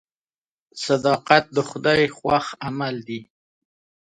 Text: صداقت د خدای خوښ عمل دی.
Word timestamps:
صداقت 0.85 1.43
د 1.55 1.57
خدای 1.69 2.03
خوښ 2.17 2.45
عمل 2.67 2.95
دی. 3.07 3.21